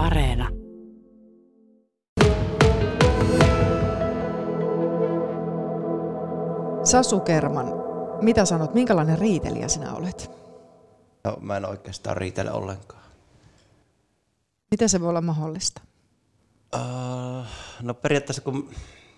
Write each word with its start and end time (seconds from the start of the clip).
Areena. 0.00 0.48
Sasu 6.84 7.20
Kerman, 7.20 7.66
mitä 8.20 8.44
sanot, 8.44 8.74
minkälainen 8.74 9.18
riitelijä 9.18 9.68
sinä 9.68 9.94
olet? 9.94 10.30
No, 11.24 11.36
mä 11.40 11.56
en 11.56 11.64
oikeastaan 11.64 12.16
riitele 12.16 12.52
ollenkaan. 12.52 13.02
Miten 14.70 14.88
se 14.88 15.00
voi 15.00 15.08
olla 15.08 15.20
mahdollista? 15.20 15.82
Uh, 16.74 17.46
no 17.82 17.94
periaatteessa 17.94 18.42
kun 18.42 18.70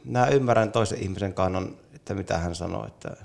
mä 0.04 0.26
ymmärrän 0.26 0.72
toisen 0.72 1.02
ihmisen 1.02 1.34
kannan, 1.34 1.76
että 1.94 2.14
mitä 2.14 2.38
hän 2.38 2.54
sanoo, 2.54 2.86
että, 2.86 3.16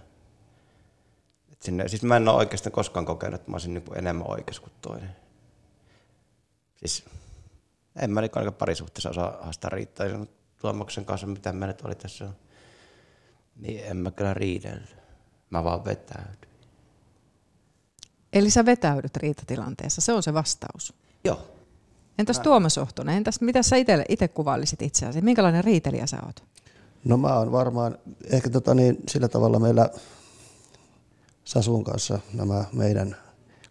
että 1.52 1.66
sinne, 1.66 1.88
siis 1.88 2.04
mä 2.04 2.18
en 2.18 2.28
ole 2.28 2.38
oikeastaan 2.38 2.74
koskaan 2.74 3.06
kokenut, 3.06 3.36
että 3.36 3.52
mä 3.52 3.56
olisin 3.56 3.74
niin 3.74 3.84
enemmän 3.96 4.32
oikeassa 4.32 4.62
kuin 4.62 4.74
toinen. 4.82 5.16
Siis 6.76 7.06
en 8.02 8.12
mä 8.12 8.22
niin 8.22 8.54
parisuhteessa 8.58 9.10
osaa 9.10 9.38
haastaa 9.42 9.70
riittää. 9.70 10.08
Tuomaksen 10.62 11.06
kanssa, 11.06 11.28
mitä 11.28 11.54
mä 11.54 11.68
nyt 11.68 11.82
oli 11.82 11.96
tässä, 11.96 12.30
niin 13.56 13.86
en 13.86 13.98
mä 13.98 14.12
kyllä 14.12 14.34
riidellyt. 14.34 14.96
Mä 15.50 15.64
vaan 15.64 15.86
vetäydyn. 15.86 16.50
Eli 18.34 18.50
sä 18.50 18.66
vetäydyt 18.66 19.18
riitatilanteessa, 19.18 20.02
se 20.02 20.14
on 20.14 20.24
se 20.24 20.34
vastaus. 20.34 20.94
Joo. 21.24 21.48
Entäs 22.20 22.40
Tuomas 22.40 22.78
Ohtonen, 22.78 23.18
entäs 23.18 23.42
mitä 23.42 23.64
sä 23.64 23.76
itse 24.10 24.28
kuvailisit 24.28 24.82
itseäsi? 24.82 25.22
Minkälainen 25.22 25.64
riitelijä 25.64 26.08
sä 26.08 26.18
oot? 26.26 26.44
No 27.06 27.18
mä 27.18 27.40
oon 27.40 27.52
varmaan, 27.52 27.98
ehkä 28.26 28.50
tota 28.50 28.74
niin, 28.74 28.98
sillä 29.10 29.28
tavalla 29.28 29.60
meillä 29.60 29.90
Sasun 31.44 31.84
kanssa 31.84 32.20
nämä 32.34 32.66
meidän 32.74 33.16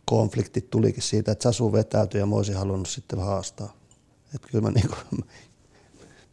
konfliktit 0.04 0.70
tulikin 0.70 1.02
siitä, 1.02 1.32
että 1.32 1.42
Sasu 1.42 1.72
vetäytyi 1.72 2.20
ja 2.20 2.26
mä 2.26 2.36
olisin 2.36 2.56
halunnut 2.56 2.88
sitten 2.88 3.18
haastaa. 3.18 3.72
Että 4.36 4.48
kyllä 4.48 4.62
mä, 4.62 4.70
niin 4.70 4.88
kuin, 4.88 5.24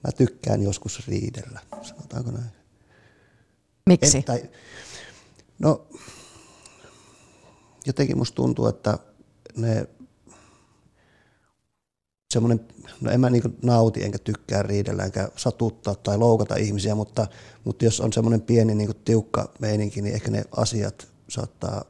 mä 0.03 0.11
tykkään 0.17 0.61
joskus 0.61 1.07
riidellä, 1.07 1.59
sanotaanko 1.81 2.31
näin. 2.31 2.51
Miksi? 3.85 4.17
Et, 4.17 4.25
tai, 4.25 4.49
no, 5.59 5.87
jotenkin 7.85 8.17
musta 8.17 8.35
tuntuu, 8.35 8.67
että 8.67 8.97
ne 9.55 9.87
semmoinen, 12.33 12.67
no 13.01 13.11
en 13.11 13.19
mä 13.19 13.29
niin 13.29 13.57
nauti 13.61 14.03
enkä 14.03 14.19
tykkää 14.19 14.63
riidellä 14.63 15.03
enkä 15.03 15.29
satuttaa 15.35 15.95
tai 15.95 16.17
loukata 16.17 16.55
ihmisiä, 16.55 16.95
mutta, 16.95 17.27
mutta 17.63 17.85
jos 17.85 18.01
on 18.01 18.13
semmoinen 18.13 18.41
pieni 18.41 18.75
niin 18.75 18.95
tiukka 19.05 19.53
meininki, 19.59 20.01
niin 20.01 20.15
ehkä 20.15 20.31
ne 20.31 20.43
asiat 20.57 21.07
saattaa 21.29 21.85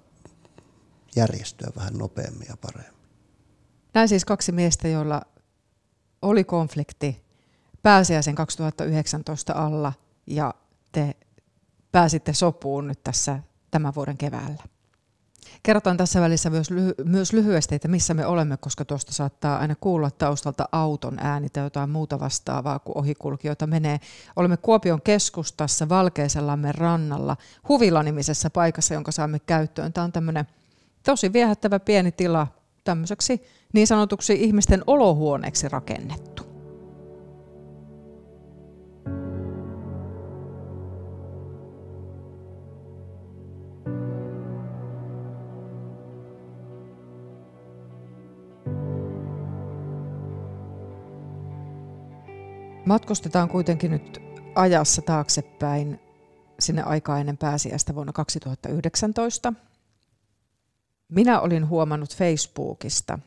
järjestyä 1.15 1.71
vähän 1.75 1.93
nopeammin 1.93 2.47
ja 2.49 2.57
paremmin. 2.57 2.93
Näin 3.93 4.09
siis 4.09 4.25
kaksi 4.25 4.51
miestä, 4.51 4.87
joilla 4.87 5.21
oli 6.23 6.43
konflikti 6.43 7.23
pääsiäisen 7.83 8.35
2019 8.35 9.53
alla 9.53 9.93
ja 10.27 10.53
te 10.91 11.15
pääsitte 11.91 12.33
sopuun 12.33 12.87
nyt 12.87 13.03
tässä 13.03 13.39
tämän 13.71 13.95
vuoden 13.95 14.17
keväällä. 14.17 14.63
Kerrotaan 15.63 15.97
tässä 15.97 16.21
välissä 16.21 16.49
myös, 16.49 16.71
lyhy- 16.71 17.03
myös 17.03 17.33
lyhyesti, 17.33 17.75
että 17.75 17.87
missä 17.87 18.13
me 18.13 18.25
olemme, 18.25 18.57
koska 18.57 18.85
tuosta 18.85 19.13
saattaa 19.13 19.57
aina 19.57 19.75
kuulla 19.75 20.11
taustalta 20.11 20.69
auton 20.71 21.19
ääni 21.19 21.49
tai 21.49 21.63
jotain 21.63 21.89
muuta 21.89 22.19
vastaavaa, 22.19 22.79
kun 22.79 22.97
ohikulkijoita 22.97 23.67
menee. 23.67 23.99
Olemme 24.35 24.57
Kuopion 24.57 25.01
keskustassa 25.01 25.89
Valkeisellamme 25.89 26.71
rannalla 26.71 27.37
Huvila-nimisessä 27.69 28.49
paikassa, 28.49 28.93
jonka 28.93 29.11
saamme 29.11 29.39
käyttöön. 29.39 29.93
Tämä 29.93 30.05
on 30.05 30.11
tämmöinen 30.11 30.45
tosi 31.03 31.33
viehättävä 31.33 31.79
pieni 31.79 32.11
tila 32.11 32.47
tämmöiseksi 32.83 33.43
niin 33.73 33.87
sanotuksi 33.87 34.43
ihmisten 34.43 34.83
olohuoneeksi 34.87 35.69
rakennettu. 35.69 36.43
Matkustetaan 52.85 53.49
kuitenkin 53.49 53.91
nyt 53.91 54.21
ajassa 54.55 55.01
taaksepäin 55.01 55.99
sinne 56.59 56.83
aikaa 56.83 57.19
ennen 57.19 57.37
pääsiäistä 57.37 57.95
vuonna 57.95 58.13
2019. 58.13 59.53
Minä 61.09 61.39
olin 61.39 61.69
huomannut 61.69 62.15
Facebookista 62.15 63.19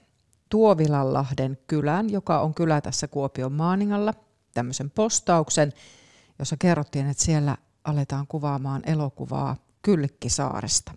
Tuovilanlahden 0.48 1.58
kylän, 1.66 2.10
joka 2.10 2.40
on 2.40 2.54
kylä 2.54 2.80
tässä 2.80 3.08
Kuopion 3.08 3.52
Maaningalla, 3.52 4.14
tämmöisen 4.54 4.90
postauksen, 4.90 5.72
jossa 6.38 6.56
kerrottiin, 6.56 7.10
että 7.10 7.24
siellä 7.24 7.56
aletaan 7.84 8.26
kuvaamaan 8.26 8.82
elokuvaa 8.86 9.56
Kyllikkisaaresta. 9.82 10.92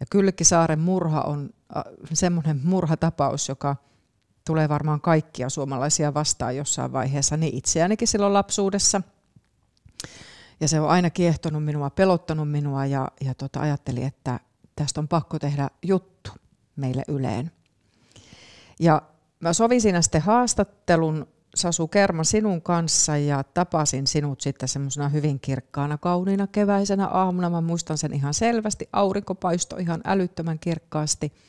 Ja 0.00 0.06
Kyllikkisaaren 0.10 0.80
murha 0.80 1.20
on 1.20 1.50
äh, 1.76 1.82
semmoinen 2.12 2.60
murhatapaus, 2.64 3.48
joka 3.48 3.76
tulee 4.46 4.68
varmaan 4.68 5.00
kaikkia 5.00 5.48
suomalaisia 5.48 6.14
vastaan 6.14 6.56
jossain 6.56 6.92
vaiheessa, 6.92 7.36
niin 7.36 7.54
itseänikin 7.54 8.08
silloin 8.08 8.32
lapsuudessa. 8.32 9.02
Ja 10.60 10.68
se 10.68 10.80
on 10.80 10.88
aina 10.88 11.10
kiehtonut 11.10 11.64
minua, 11.64 11.90
pelottanut 11.90 12.50
minua 12.50 12.86
ja, 12.86 13.08
ja 13.20 13.34
tota, 13.34 13.60
ajattelin, 13.60 14.02
että 14.02 14.40
tästä 14.76 15.00
on 15.00 15.08
pakko 15.08 15.38
tehdä 15.38 15.70
juttu 15.82 16.30
meille 16.76 17.02
Yleen. 17.08 17.50
Ja 18.80 19.02
mä 19.40 19.52
sovin 19.52 19.80
siinä 19.80 20.02
sitten 20.02 20.22
haastattelun 20.22 21.26
Sasu 21.54 21.88
Kerma 21.88 22.24
sinun 22.24 22.62
kanssa 22.62 23.16
ja 23.16 23.44
tapasin 23.44 24.06
sinut 24.06 24.40
sitten 24.40 24.68
semmoisena 24.68 25.08
hyvin 25.08 25.40
kirkkaana, 25.40 25.98
kauniina 25.98 26.46
keväisenä 26.46 27.06
aamuna. 27.06 27.50
Mä 27.50 27.60
muistan 27.60 27.98
sen 27.98 28.12
ihan 28.12 28.34
selvästi. 28.34 28.88
Aurinko 28.92 29.34
paistoi 29.34 29.82
ihan 29.82 30.00
älyttömän 30.04 30.58
kirkkaasti– 30.58 31.32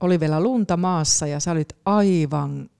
oli 0.00 0.20
vielä 0.20 0.40
lunta 0.40 0.76
maassa 0.76 1.26
ja 1.26 1.40
sä 1.40 1.50
olit 1.50 1.76
aivan, 1.84 2.70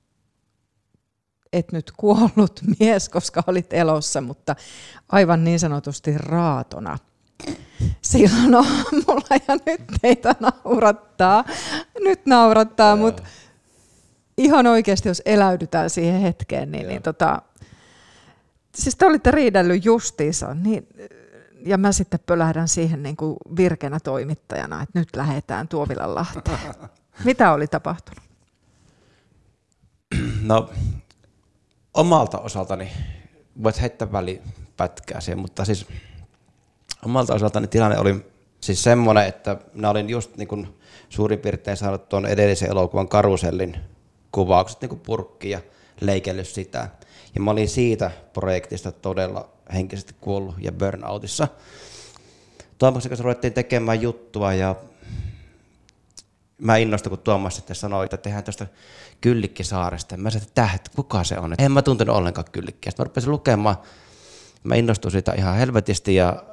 et 1.52 1.72
nyt 1.72 1.92
kuollut 1.96 2.60
mies, 2.80 3.08
koska 3.08 3.42
olit 3.46 3.72
elossa, 3.72 4.20
mutta 4.20 4.56
aivan 5.08 5.44
niin 5.44 5.60
sanotusti 5.60 6.19
raatona 6.19 6.98
silloin 8.02 8.54
aamulla 8.54 9.36
ja 9.48 9.54
nyt 9.66 9.80
teitä 10.02 10.34
naurattaa. 10.40 11.44
Nyt 12.00 12.26
naurattaa, 12.26 12.96
mutta 12.96 13.22
ihan 14.40 14.66
oikeasti, 14.66 15.08
jos 15.08 15.22
eläydytään 15.24 15.90
siihen 15.90 16.20
hetkeen, 16.20 16.72
niin, 16.72 16.88
niin 16.88 17.02
tota, 17.02 17.42
siis 18.74 18.96
te 18.96 19.06
olitte 19.06 19.30
riidellyt 19.30 19.84
justiinsa, 19.84 20.54
niin, 20.54 20.86
ja 21.66 21.78
mä 21.78 21.92
sitten 21.92 22.20
pölähdän 22.26 22.68
siihen 22.68 23.02
niin 23.02 23.16
kuin 23.16 23.36
virkenä 23.56 24.00
toimittajana, 24.00 24.82
että 24.82 24.98
nyt 24.98 25.08
lähdetään 25.16 25.68
Tuovilan 25.68 26.14
Lahteen. 26.14 26.58
Mitä 27.24 27.52
oli 27.52 27.66
tapahtunut? 27.66 28.24
No, 30.42 30.70
omalta 31.94 32.38
osaltani, 32.38 32.92
voit 33.62 33.80
heittää 33.80 34.12
välipätkää 34.12 35.20
siihen, 35.20 35.38
mutta 35.38 35.64
siis 35.64 35.86
omalta 37.04 37.34
osaltani 37.34 37.66
tilanne 37.66 37.98
oli 37.98 38.24
siis 38.60 38.82
semmoinen, 38.82 39.26
että 39.26 39.56
minä 39.74 39.90
olin 39.90 40.10
just 40.10 40.36
niin 40.36 40.48
kuin 40.48 40.78
suurin 41.08 41.38
piirtein 41.38 41.76
saanut 41.76 42.08
tuon 42.08 42.26
edellisen 42.26 42.70
elokuvan 42.70 43.08
Karusellin 43.08 43.76
kuvaukset 44.32 44.80
niin 44.80 45.00
purkki 45.00 45.50
ja 45.50 45.60
leikellyt 46.00 46.48
sitä. 46.48 46.88
Ja 47.34 47.41
mä 47.41 47.50
olin 47.50 47.68
siitä 47.68 48.10
projektista 48.32 48.92
todella 48.92 49.48
henkisesti 49.72 50.14
kuollut 50.20 50.54
ja 50.58 50.72
burnoutissa. 50.72 51.48
Tuomaksen 52.78 53.10
kanssa 53.10 53.24
ruvettiin 53.24 53.52
tekemään 53.52 54.02
juttua 54.02 54.54
ja 54.54 54.74
mä 56.58 56.76
innostuin, 56.76 57.10
kun 57.10 57.19
Tuomas 57.19 57.56
sitten 57.56 57.76
sanoi, 57.76 58.04
että 58.04 58.16
tehdään 58.16 58.44
tuosta 58.44 58.66
Kyllikkisaaresta. 59.20 60.16
Mä 60.16 60.31
sanoin, 60.31 60.49
että 60.49 60.70
että 60.75 60.90
kuka 60.96 61.25
se 61.25 61.38
on? 61.38 61.55
En 61.58 61.72
mä 61.72 61.82
tuntenut 61.82 62.16
ollenkaan 62.16 62.44
Kyllikkiä. 62.52 62.90
Sitten 62.90 63.05
mä 63.05 63.08
rupesin 63.08 63.31
lukemaan. 63.31 63.76
Mä 64.64 64.75
innostuin 64.75 65.12
siitä 65.12 65.32
ihan 65.32 65.56
helvetisti 65.56 66.14
ja 66.14 66.44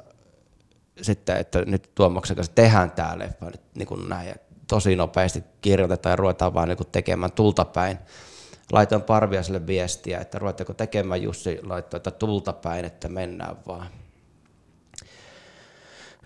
sitten, 1.02 1.36
että 1.36 1.62
nyt 1.64 1.90
Tuomaksen 1.94 2.36
kanssa 2.36 2.54
tehdään 2.54 2.90
tämä 2.90 3.18
leffa 3.18 3.46
nyt 3.46 3.60
niin 3.74 3.86
kuin 3.86 4.08
näin. 4.08 4.34
Tosi 4.68 4.96
nopeasti 4.96 5.44
kirjoitetaan 5.60 6.12
ja 6.12 6.16
ruvetaan 6.16 6.54
vaan 6.54 6.68
niin 6.68 6.78
tekemään 6.92 7.32
tultapäin. 7.32 7.98
Laitoin 8.72 9.02
Parviaselle 9.02 9.66
viestiä, 9.66 10.18
että 10.18 10.38
ruvetteko 10.38 10.74
tekemään 10.74 11.22
Jussi 11.22 11.60
laittoi, 11.62 11.98
että 11.98 12.10
tultapäin, 12.10 12.84
että 12.84 13.08
mennään 13.08 13.56
vaan. 13.66 13.88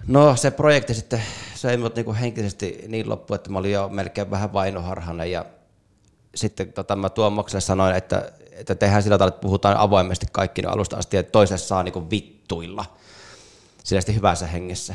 No 0.06 0.36
se 0.36 0.50
projekti 0.50 0.94
sitten 0.94 1.22
söi 1.54 1.76
mut 1.76 1.96
niinku 1.96 2.14
henkisesti 2.20 2.84
niin 2.88 3.08
loppu, 3.08 3.34
että 3.34 3.50
mä 3.50 3.58
olin 3.58 3.72
jo 3.72 3.88
melkein 3.88 4.30
vähän 4.30 4.52
vainoharhainen 4.52 5.30
ja 5.30 5.44
sitten 6.34 6.72
tota, 6.72 6.96
mä 6.96 7.08
Tuomokselle 7.08 7.60
sanoin, 7.60 7.96
että, 7.96 8.32
että 8.50 8.74
tehdään 8.74 9.02
sillä 9.02 9.18
tavalla, 9.18 9.34
että 9.34 9.42
puhutaan 9.42 9.76
avoimesti 9.76 10.26
kaikki 10.32 10.62
alusta 10.66 10.96
asti, 10.96 11.16
että 11.16 11.32
toiselle 11.32 11.58
saa 11.58 11.82
niinku 11.82 12.10
vittuilla. 12.10 12.84
Sillä 13.84 14.14
hyvässä 14.14 14.46
hengessä. 14.46 14.94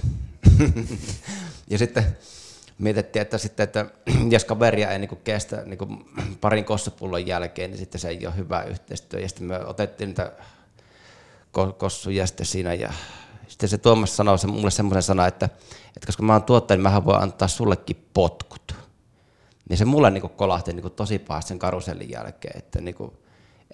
ja 1.71 1.77
sitten 1.77 2.17
mietittiin, 2.77 3.21
että 3.21 3.38
sitten, 3.38 3.63
että 3.63 3.85
jos 4.29 4.45
kaveria 4.45 4.91
ei 4.91 5.00
niin 5.00 5.18
kestä 5.24 5.63
niin 5.65 6.06
parin 6.41 6.65
kossapullon 6.65 7.27
jälkeen, 7.27 7.71
niin 7.71 7.79
sitten 7.79 8.01
se 8.01 8.09
ei 8.09 8.27
ole 8.27 8.35
hyvä 8.35 8.63
yhteistyö. 8.63 9.19
Ja 9.19 9.29
sitten 9.29 9.47
me 9.47 9.65
otettiin 9.65 10.07
niitä 10.07 10.31
kossuja 11.77 12.27
sitten 12.27 12.45
siinä 12.45 12.74
ja 12.74 12.94
sitten 13.47 13.69
se 13.69 13.77
Tuomas 13.77 14.18
sanoi 14.18 14.39
se, 14.39 14.47
mulle 14.47 14.71
semmoisen 14.71 15.03
sana, 15.03 15.27
että, 15.27 15.45
että 15.88 16.06
koska 16.06 16.24
mä 16.24 16.33
oon 16.33 16.44
tuottaja, 16.44 16.77
niin 16.77 16.94
mä 16.94 17.06
voin 17.06 17.21
antaa 17.21 17.47
sullekin 17.47 18.07
potkut. 18.13 18.75
Niin 19.69 19.77
se 19.77 19.85
mulle 19.85 20.12
niin 20.12 20.30
kolahti 20.30 20.73
niin 20.73 20.91
tosi 20.91 21.19
pahasti 21.19 21.50
sen 21.50 21.59
karusellin 21.59 22.09
jälkeen, 22.09 22.57
että 22.57 22.81
niin 22.81 22.95
kuin, 22.95 23.12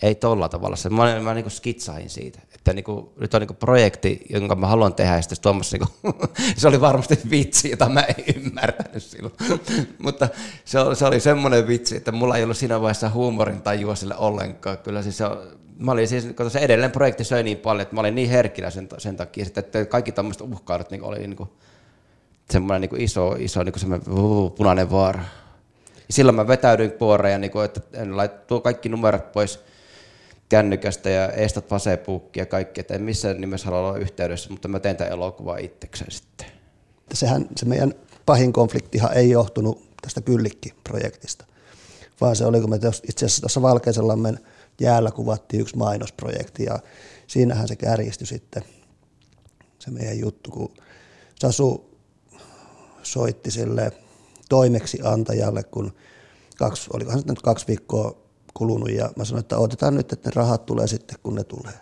ei 0.01 0.15
tolla 0.15 0.49
tavalla. 0.49 0.75
Se, 0.75 0.89
mä, 0.89 1.19
mä 1.19 1.33
niin 1.33 1.51
skitsain 1.51 2.09
siitä, 2.09 2.39
että 2.53 2.73
niin 2.73 2.83
kuin, 2.83 3.09
nyt 3.19 3.33
on 3.33 3.41
niin 3.41 3.55
projekti, 3.55 4.25
jonka 4.29 4.55
mä 4.55 4.67
haluan 4.67 4.93
tehdä, 4.93 5.15
ja 5.15 5.21
sitten 5.21 5.41
Tuomas, 5.41 5.71
niin 5.73 5.81
kuin, 6.01 6.15
se 6.57 6.67
oli 6.67 6.81
varmasti 6.81 7.19
vitsi, 7.29 7.69
jota 7.69 7.89
mä 7.89 8.01
en 8.01 8.15
ymmärtänyt 8.35 9.03
silloin. 9.03 9.33
Mutta 10.03 10.29
se 10.65 10.79
oli, 10.79 10.95
se 10.95 11.05
oli 11.05 11.19
semmoinen 11.19 11.67
vitsi, 11.67 11.97
että 11.97 12.11
mulla 12.11 12.37
ei 12.37 12.43
ollut 12.43 12.57
siinä 12.57 12.81
vaiheessa 12.81 13.09
huumorin 13.09 13.61
tajua 13.61 13.95
sille 13.95 14.15
ollenkaan. 14.17 14.77
Kyllä 14.77 15.01
siis 15.01 15.17
se, 15.17 15.25
mä 15.77 15.91
olin 15.91 16.07
siis, 16.07 16.27
kun 16.37 16.51
se 16.51 16.59
edellinen 16.59 16.91
projekti 16.91 17.23
söi 17.23 17.43
niin 17.43 17.57
paljon, 17.57 17.81
että 17.81 17.95
mä 17.95 17.99
olin 17.99 18.15
niin 18.15 18.29
herkillä 18.29 18.69
sen, 18.69 18.87
sen 18.97 19.17
takia, 19.17 19.45
että 19.55 19.85
kaikki 19.85 20.11
tämmöiset 20.11 20.41
uhkaudet 20.41 20.91
niin 20.91 21.03
oli 21.03 21.19
niin 21.19 21.35
kuin, 21.35 21.49
semmoinen 22.51 22.81
niin 22.81 22.89
kuin 22.89 23.01
iso, 23.01 23.35
iso 23.39 23.63
niin 23.63 23.73
kuin 23.73 23.79
semmoinen 23.79 24.07
punainen 24.57 24.91
vaara. 24.91 25.23
Silloin 26.09 26.35
mä 26.35 26.47
vetäydyin 26.47 26.91
puoreen, 26.91 27.31
ja 27.31 27.37
niin 27.39 27.51
kuin, 27.51 27.65
että 27.65 27.81
en 27.93 28.09
tuo 28.47 28.61
kaikki 28.61 28.89
numerot 28.89 29.31
pois 29.31 29.59
kännykästä 30.53 31.09
ja 31.09 31.29
estat 31.29 31.69
Facebookia 31.69 32.41
ja 32.41 32.45
kaikki, 32.45 32.81
että 32.81 32.93
en 32.93 33.01
missään 33.01 33.41
nimessä 33.41 33.65
halua 33.65 33.79
olla 33.79 33.97
yhteydessä, 33.97 34.49
mutta 34.49 34.67
mä 34.67 34.79
teen 34.79 34.97
tämän 34.97 35.13
elokuvaa 35.13 35.57
itsekseen 35.57 36.11
sitten. 36.11 36.47
Sehän 37.13 37.47
se 37.57 37.65
meidän 37.65 37.93
pahin 38.25 38.53
konfliktihan 38.53 39.13
ei 39.13 39.29
johtunut 39.29 39.83
tästä 40.01 40.21
Kyllikki-projektista, 40.21 41.45
vaan 42.21 42.35
se 42.35 42.45
oli, 42.45 42.61
kun 42.61 42.69
me 42.69 42.75
itse 43.09 43.25
asiassa 43.25 43.41
tuossa 43.41 43.61
Valkeisellammen 43.61 44.39
jäällä 44.79 45.11
kuvattiin 45.11 45.61
yksi 45.61 45.77
mainosprojekti 45.77 46.63
ja 46.63 46.79
siinähän 47.27 47.67
se 47.67 47.75
kärjistyi 47.75 48.27
sitten 48.27 48.63
se 49.79 49.91
meidän 49.91 50.19
juttu, 50.19 50.51
kun 50.51 50.73
Sasu 51.39 51.97
soitti 53.03 53.51
sille 53.51 53.91
toimeksiantajalle, 54.49 55.63
kun 55.63 55.93
kaksi, 56.57 56.89
olikohan 56.93 57.19
se 57.19 57.27
nyt 57.27 57.41
kaksi 57.41 57.67
viikkoa 57.67 58.22
kulunut 58.63 58.91
ja 58.91 59.13
mä 59.15 59.25
sanoin, 59.25 59.39
että 59.39 59.57
otetaan 59.57 59.95
nyt, 59.95 60.13
että 60.13 60.29
ne 60.29 60.33
rahat 60.35 60.65
tulee 60.65 60.87
sitten, 60.87 61.17
kun 61.23 61.35
ne 61.35 61.43
tulee. 61.43 61.73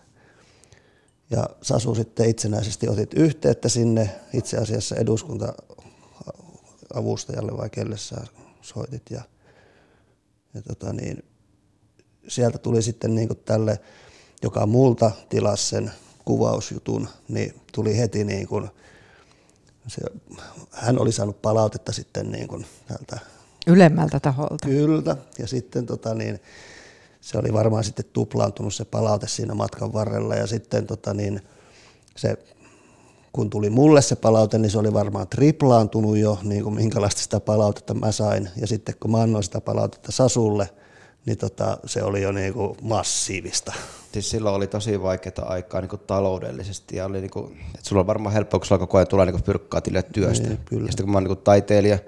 Ja 1.29 1.49
Sasu 1.61 1.95
sitten 1.95 2.29
itsenäisesti 2.29 2.89
otit 2.89 3.13
yhteyttä 3.13 3.69
sinne, 3.69 4.09
itse 4.33 4.57
asiassa 4.57 4.95
eduskunta 4.95 5.53
avustajalle 6.93 7.57
vai 7.57 7.69
kelle 7.69 7.97
sä 7.97 8.15
soitit 8.61 9.01
ja, 9.09 9.21
ja 10.53 10.61
tota 10.61 10.93
niin, 10.93 11.23
sieltä 12.27 12.57
tuli 12.57 12.81
sitten 12.81 13.15
niin 13.15 13.29
tälle, 13.45 13.79
joka 14.43 14.65
multa 14.65 15.11
tilasi 15.29 15.67
sen 15.67 15.91
kuvausjutun, 16.25 17.07
niin 17.27 17.61
tuli 17.73 17.97
heti 17.97 18.23
niin 18.23 18.47
kuin, 18.47 18.69
se, 19.87 20.01
hän 20.71 20.99
oli 20.99 21.11
saanut 21.11 21.41
palautetta 21.41 21.91
sitten 21.91 22.31
niin 22.31 22.47
kuin 22.47 22.65
tältä 22.87 23.19
Ylemmältä 23.67 24.19
taholta. 24.19 24.67
Kyllä, 24.67 25.15
ja 25.39 25.47
sitten 25.47 25.85
tota 25.85 26.13
niin, 26.13 26.39
se 27.21 27.37
oli 27.37 27.53
varmaan 27.53 27.83
sitten 27.83 28.05
tuplaantunut 28.13 28.73
se 28.73 28.85
palaute 28.85 29.27
siinä 29.27 29.53
matkan 29.53 29.93
varrella 29.93 30.35
ja 30.35 30.47
sitten 30.47 30.87
tota 30.87 31.13
niin, 31.13 31.41
se 32.15 32.37
kun 33.33 33.49
tuli 33.49 33.69
mulle 33.69 34.01
se 34.01 34.15
palaute, 34.15 34.57
niin 34.57 34.71
se 34.71 34.77
oli 34.77 34.93
varmaan 34.93 35.27
triplaantunut 35.27 36.17
jo, 36.17 36.39
niin 36.43 36.63
kuin 36.63 36.75
minkälaista 36.75 37.21
sitä 37.21 37.39
palautetta 37.39 37.93
mä 37.93 38.11
sain. 38.11 38.49
Ja 38.57 38.67
sitten 38.67 38.95
kun 38.99 39.11
mä 39.11 39.21
annoin 39.21 39.43
sitä 39.43 39.61
palautetta 39.61 40.11
Sasulle, 40.11 40.69
niin 41.25 41.37
tota, 41.37 41.77
se 41.85 42.03
oli 42.03 42.21
jo 42.21 42.31
niin 42.31 42.53
kuin 42.53 42.77
massiivista. 42.81 43.73
Siis 44.13 44.29
silloin 44.29 44.55
oli 44.55 44.67
tosi 44.67 45.01
vaikeaa 45.01 45.45
aikaa 45.45 45.81
niin 45.81 45.89
kuin 45.89 46.01
taloudellisesti 46.07 46.95
ja 46.95 47.05
oli 47.05 47.21
niin 47.21 47.31
kuin, 47.31 47.57
että 47.75 47.89
sulla 47.89 47.99
on 47.99 48.07
varmaan 48.07 48.33
helppoa, 48.33 48.59
kun 48.59 48.67
sulla 48.67 48.79
koko 48.79 48.97
ajan 48.97 49.07
tulee 49.07 49.25
niin 49.25 49.43
pyrkkaa 49.43 49.81
tilille 49.81 50.03
työstä. 50.03 50.47
Niin, 50.47 50.59
kyllä. 50.65 50.85
Ja 50.85 50.91
sitten 50.91 51.05
kun 51.05 51.11
mä 51.11 51.17
oon 51.17 51.23
niin 51.23 51.37
taiteilija 51.37 51.99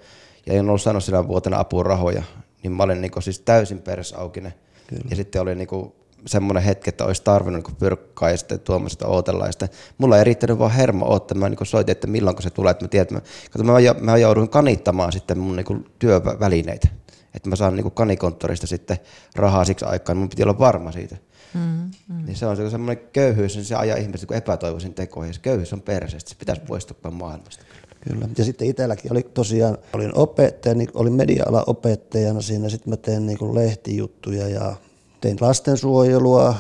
ja 0.46 0.54
en 0.54 0.70
ollut 0.70 0.82
saanut 0.82 1.04
sillä 1.04 1.28
vuotena 1.28 1.60
apurahoja, 1.60 2.24
niin 2.64 2.72
mä 2.72 2.84
olin 2.84 3.02
niin 3.02 3.12
kuin, 3.12 3.24
siis 3.24 3.40
täysin 3.40 3.82
persaukinen. 3.82 4.54
Kyllä. 4.88 5.04
Ja 5.10 5.16
sitten 5.16 5.42
oli 5.42 5.56
niin 5.56 5.68
kuin, 5.68 5.94
semmoinen 6.26 6.64
hetki, 6.64 6.90
että 6.90 7.06
olisi 7.06 7.24
tarvinnut 7.24 7.68
niin 7.68 7.76
pyrkkaa 7.76 8.30
ja 8.30 8.38
sitten 8.38 8.60
odotellaan. 9.06 9.48
Ja 9.48 9.52
sitten 9.52 9.70
mulla 9.98 10.18
ei 10.18 10.24
riittänyt 10.24 10.60
vaan 10.60 10.72
hermo 10.72 11.06
odottaa. 11.10 11.38
Mä 11.38 11.50
niin 11.50 11.66
soitin, 11.66 11.92
että 11.92 12.08
milloin 12.08 12.42
se 12.42 12.50
tulee, 12.50 12.72
että 12.72 12.86
mä 12.86 12.90
tiedän, 12.90 13.18
että 13.46 13.64
mä, 13.64 13.74
mä, 13.74 13.80
mä 14.00 14.18
joudun 14.18 14.50
kanittamaan 14.50 15.12
sitten 15.12 15.40
mun 15.40 15.56
niin 15.56 15.86
työvälineitä 16.00 16.88
että 17.34 17.50
mä 17.50 17.56
saan 17.56 17.76
niinku 17.76 17.90
kanikonttorista 17.90 18.68
sitten 18.68 18.98
rahaa 19.36 19.66
siksi 19.66 19.86
aikaan, 19.86 20.18
mun 20.18 20.30
piti 20.30 20.44
olla 20.44 20.60
varma 20.60 20.92
siitä. 20.92 21.18
Mm, 21.54 21.92
mm. 22.08 22.26
Niin 22.26 22.36
se 22.36 22.46
on 22.46 22.72
semmoinen 22.72 23.04
köyhyys, 23.14 23.56
niin 23.56 23.66
se 23.66 23.76
ajaa 23.76 23.98
ihmiset 23.98 24.30
niin 24.30 24.38
epätoivoisin 24.38 24.94
tekoihin. 24.94 25.34
Se 25.34 25.40
köyhyys 25.40 25.74
on 25.74 25.82
perseestä, 25.82 26.30
se 26.30 26.36
pitäisi 26.36 26.62
poistua 26.62 27.12
maailmasta. 27.12 27.64
Kyllä. 28.10 28.28
Ja 28.38 28.44
sitten 28.44 28.68
itselläkin 28.68 29.12
oli 29.12 29.24
tosiaan, 29.34 29.78
olin 29.94 30.18
opettaja, 30.18 30.76
niin 30.76 30.90
olin 30.94 31.14
media 31.14 31.46
opettajana 31.68 32.42
siinä, 32.42 32.70
sitten 32.70 32.90
mä 32.90 32.98
teen 32.98 33.26
niin 33.26 33.56
lehtijuttuja 33.56 34.48
ja 34.48 34.76
tein 35.22 35.38
lastensuojelua 35.42 36.56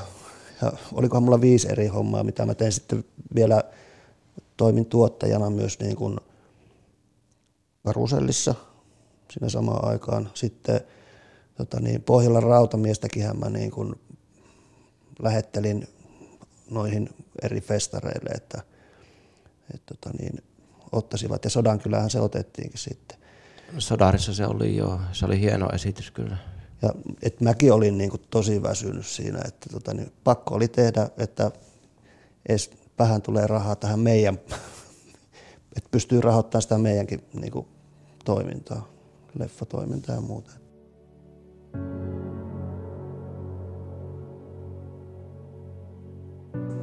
ja 0.61 0.73
olikohan 0.93 1.23
mulla 1.23 1.41
viisi 1.41 1.71
eri 1.71 1.87
hommaa, 1.87 2.23
mitä 2.23 2.45
mä 2.45 2.55
tein 2.55 2.71
sitten 2.71 3.03
vielä, 3.35 3.63
toimin 4.57 4.85
tuottajana 4.85 5.49
myös 5.49 5.79
niin 5.79 5.95
kuin 5.95 6.17
karusellissa– 7.83 8.55
siinä 9.33 9.49
samaan 9.49 9.87
aikaan. 9.87 10.29
Sitten 10.33 10.81
tota 11.55 11.79
niin, 11.79 12.01
Pohjolan 12.01 12.43
rautamiestäkin 12.43 13.39
mä 13.39 13.49
niin 13.49 13.71
kuin 13.71 13.95
lähettelin 15.19 15.87
noihin 16.69 17.09
eri 17.41 17.61
festareille, 17.61 18.29
että, 18.29 18.61
että 19.73 19.95
tota 19.95 20.17
niin, 20.19 20.43
ottaisivat. 20.93 21.43
Ja 21.43 21.49
Sodankylähän 21.49 22.09
se 22.09 22.19
otettiinkin 22.19 22.79
sitten. 22.79 23.17
Sodarissa 23.77 24.33
se 24.33 24.45
oli 24.45 24.77
jo, 24.77 24.99
se 25.11 25.25
oli 25.25 25.39
hieno 25.39 25.69
esitys 25.73 26.11
kyllä. 26.11 26.37
Ja 26.81 26.89
et 27.21 27.41
mäkin 27.41 27.73
olin 27.73 27.97
niin 27.97 28.09
kuin 28.09 28.21
tosi 28.29 28.63
väsynyt 28.63 29.05
siinä, 29.05 29.39
että 29.47 29.69
tota 29.71 29.93
niin, 29.93 30.11
pakko 30.23 30.55
oli 30.55 30.67
tehdä, 30.67 31.09
että 31.17 31.51
edes 32.49 32.71
vähän 32.99 33.21
tulee 33.21 33.47
rahaa 33.47 33.75
tähän 33.75 33.99
meidän, 33.99 34.39
että 35.77 35.89
pystyy 35.91 36.21
rahoittamaan 36.21 36.61
sitä 36.61 36.77
meidänkin 36.77 37.23
niin 37.33 37.51
kuin, 37.51 37.67
toimintaa 38.25 38.87
leffatoiminta 39.39 40.11
ja 40.11 40.21
muuta. 40.21 40.51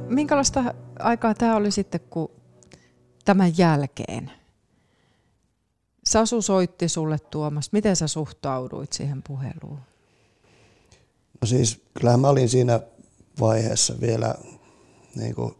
Minkälaista 0.09 0.73
aikaa 0.99 1.33
tämä 1.33 1.55
oli 1.55 1.71
sitten, 1.71 2.01
kun 2.09 2.31
tämän 3.25 3.57
jälkeen? 3.57 4.31
Sasu 6.05 6.41
soitti 6.41 6.89
sulle 6.89 7.19
Tuomas. 7.19 7.71
Miten 7.71 7.95
sä 7.95 8.07
suhtauduit 8.07 8.93
siihen 8.93 9.23
puheluun? 9.27 9.79
No 11.41 11.47
siis 11.47 11.81
kyllähän 11.93 12.19
mä 12.19 12.29
olin 12.29 12.49
siinä 12.49 12.79
vaiheessa 13.39 14.01
vielä 14.01 14.35
niin 15.15 15.35
kuin 15.35 15.55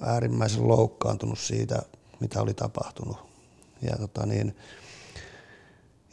äärimmäisen 0.00 0.68
loukkaantunut 0.68 1.38
siitä, 1.38 1.82
mitä 2.20 2.42
oli 2.42 2.54
tapahtunut. 2.54 3.16
Ja 3.82 3.96
tota 3.96 4.26
niin, 4.26 4.56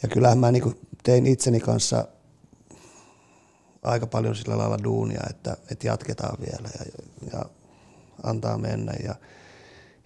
ja 0.04 0.10
kyllähän 0.10 0.38
mä 0.38 0.52
niin 0.52 0.80
tein 1.04 1.26
itseni 1.26 1.60
kanssa 1.60 2.08
aika 3.84 4.08
paljon 4.08 4.36
sillä 4.36 4.58
lailla 4.58 4.84
duunia, 4.84 5.22
että, 5.30 5.58
että 5.72 5.88
jatketaan 5.88 6.38
vielä 6.40 6.70
ja, 6.80 6.86
ja 7.34 7.46
antaa 8.24 8.58
mennä. 8.58 8.94
Ja, 9.04 9.16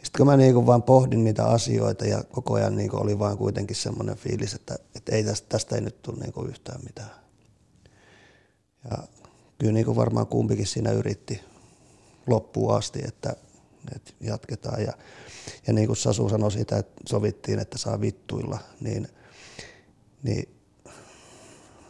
sitten 0.03 0.17
kun 0.17 0.25
mä 0.25 0.37
niin 0.37 0.65
vaan 0.65 0.83
pohdin 0.83 1.23
niitä 1.23 1.45
asioita 1.45 2.05
ja 2.05 2.23
koko 2.23 2.53
ajan 2.53 2.75
niin 2.75 2.95
oli 2.95 3.19
vaan 3.19 3.37
kuitenkin 3.37 3.75
semmoinen 3.75 4.15
fiilis, 4.15 4.53
että, 4.53 4.75
että 4.95 5.15
ei 5.15 5.23
tästä, 5.23 5.49
tästä 5.49 5.75
ei 5.75 5.81
nyt 5.81 6.01
tule 6.01 6.17
niin 6.17 6.49
yhtään 6.49 6.79
mitään. 6.83 7.11
Ja 8.91 8.97
kyllä 9.57 9.73
niin 9.73 9.95
varmaan 9.95 10.27
kumpikin 10.27 10.67
siinä 10.67 10.91
yritti 10.91 11.41
loppuun 12.27 12.75
asti, 12.75 12.99
että, 13.07 13.35
että 13.95 14.13
jatketaan. 14.21 14.83
Ja, 14.83 14.93
ja 15.67 15.73
niin 15.73 15.87
kuin 15.87 15.97
Sasu 15.97 16.29
sanoi 16.29 16.51
sitä, 16.51 16.77
että 16.77 17.01
sovittiin, 17.09 17.59
että 17.59 17.77
saa 17.77 18.01
vittuilla, 18.01 18.59
niin– 18.81 19.07
niin 20.23 20.49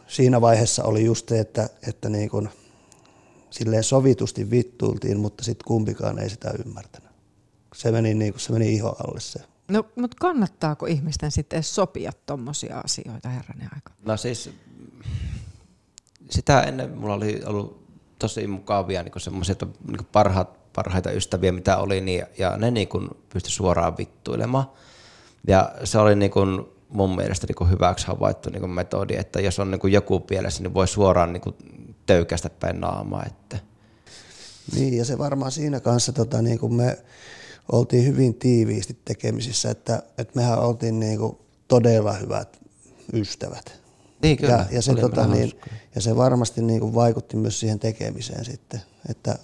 siinä 0.06 0.40
vaiheessa 0.40 0.84
oli 0.84 1.04
just 1.04 1.28
se, 1.28 1.40
että, 1.40 1.68
että 1.88 2.08
niin 2.08 2.30
kuin, 2.30 2.48
silleen 3.50 3.84
sovitusti 3.84 4.50
vittuiltiin, 4.50 5.20
mutta 5.20 5.44
sitten 5.44 5.66
kumpikaan 5.66 6.18
ei 6.18 6.30
sitä 6.30 6.54
ymmärtänyt. 6.66 7.09
Se 7.74 7.92
meni, 7.92 8.14
niin 8.14 8.32
kuin, 8.32 8.40
se 8.40 8.52
meni 8.52 8.74
iho 8.74 8.96
alle 9.06 9.20
se. 9.20 9.40
No, 9.68 9.84
mutta 9.96 10.16
kannattaako 10.20 10.86
ihmisten 10.86 11.30
sitten 11.30 11.56
edes 11.56 11.74
sopia 11.74 12.12
tuommoisia 12.26 12.80
asioita 12.84 13.28
herranen 13.28 13.68
aika? 13.74 13.92
No 14.06 14.16
siis 14.16 14.50
sitä 16.30 16.62
ennen 16.62 16.98
mulla 16.98 17.14
oli 17.14 17.42
ollut 17.46 17.80
tosi 18.18 18.46
mukavia 18.46 19.02
niin 19.02 19.12
semmoisia 19.20 19.54
niin 19.88 20.06
parhaat, 20.12 20.72
parhaita 20.72 21.10
ystäviä, 21.10 21.52
mitä 21.52 21.76
oli, 21.76 22.00
niin, 22.00 22.26
ja 22.38 22.56
ne 22.56 22.70
niin 22.70 22.88
pystyi 23.32 23.52
suoraan 23.52 23.96
vittuilemaan. 23.96 24.70
Ja 25.46 25.72
se 25.84 25.98
oli 25.98 26.16
niin 26.16 26.30
kuin, 26.30 26.66
mun 26.88 27.16
mielestä 27.16 27.46
niin 27.46 27.56
kuin 27.56 27.70
hyväksi 27.70 28.06
havaittu 28.06 28.50
niin 28.50 28.60
kuin 28.60 28.70
metodi, 28.70 29.16
että 29.16 29.40
jos 29.40 29.58
on 29.58 29.70
niin 29.70 29.80
kuin 29.80 29.92
joku 29.92 30.20
pielessä, 30.20 30.62
niin 30.62 30.74
voi 30.74 30.88
suoraan 30.88 31.32
niin 31.32 31.40
kuin 31.40 31.54
töykästä 32.06 32.50
päin 32.60 32.80
naamaa. 32.80 33.24
Että. 33.26 33.58
Niin, 34.74 34.96
ja 34.96 35.04
se 35.04 35.18
varmaan 35.18 35.52
siinä 35.52 35.80
kanssa 35.80 36.12
tota, 36.12 36.42
niin 36.42 36.58
kuin 36.58 36.74
me 36.74 36.98
oltiin 37.72 38.06
hyvin 38.06 38.34
tiiviisti 38.34 38.98
tekemisissä, 39.04 39.70
että, 39.70 40.02
että 40.18 40.32
mehän 40.34 40.58
oltiin 40.58 41.00
niin 41.00 41.18
kuin 41.18 41.38
todella 41.68 42.12
hyvät 42.12 42.60
ystävät. 43.12 43.80
Niin, 44.22 44.36
kyllä. 44.36 44.52
Ja, 44.52 44.66
ja, 44.70 44.82
se, 44.82 44.94
tota, 44.94 45.26
niin, 45.26 45.52
ja 45.94 46.00
se 46.00 46.16
varmasti 46.16 46.62
niin 46.62 46.80
kuin 46.80 46.94
vaikutti 46.94 47.36
myös 47.36 47.60
siihen 47.60 47.78
tekemiseen 47.78 48.44
sitten, 48.44 48.80
että, 49.08 49.38